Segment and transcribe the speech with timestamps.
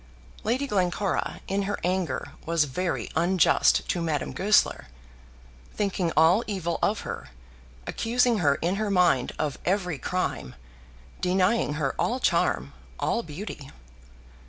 [0.43, 4.87] Lady Glencora, in her anger, was very unjust to Madame Goesler,
[5.75, 7.29] thinking all evil of her,
[7.85, 10.55] accusing her in her mind of every crime,
[11.19, 13.69] denying her all charm, all beauty.